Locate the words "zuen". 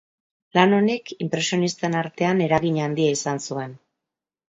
3.49-3.81